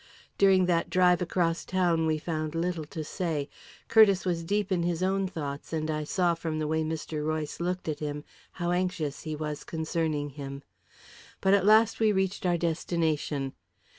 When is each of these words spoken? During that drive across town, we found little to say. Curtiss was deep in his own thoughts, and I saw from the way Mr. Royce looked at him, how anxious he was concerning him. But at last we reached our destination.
During 0.39 0.65
that 0.65 0.89
drive 0.89 1.21
across 1.21 1.63
town, 1.63 2.07
we 2.07 2.17
found 2.17 2.55
little 2.55 2.85
to 2.85 3.03
say. 3.03 3.49
Curtiss 3.87 4.25
was 4.25 4.43
deep 4.43 4.71
in 4.71 4.81
his 4.81 5.03
own 5.03 5.27
thoughts, 5.27 5.71
and 5.71 5.91
I 5.91 6.05
saw 6.05 6.33
from 6.33 6.57
the 6.57 6.65
way 6.67 6.83
Mr. 6.83 7.23
Royce 7.23 7.59
looked 7.59 7.87
at 7.87 7.99
him, 7.99 8.23
how 8.53 8.71
anxious 8.71 9.21
he 9.21 9.35
was 9.35 9.63
concerning 9.63 10.31
him. 10.31 10.63
But 11.39 11.53
at 11.53 11.67
last 11.67 11.99
we 11.99 12.11
reached 12.11 12.47
our 12.47 12.57
destination. 12.57 13.53